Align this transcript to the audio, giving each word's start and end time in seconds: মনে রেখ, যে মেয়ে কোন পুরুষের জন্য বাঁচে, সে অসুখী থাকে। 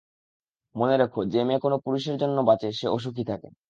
মনে 0.75 0.95
রেখ, 0.97 1.13
যে 1.27 1.41
মেয়ে 1.43 1.59
কোন 1.59 1.73
পুরুষের 1.77 2.15
জন্য 2.17 2.37
বাঁচে, 2.41 2.67
সে 2.71 2.87
অসুখী 2.87 3.23
থাকে। 3.23 3.47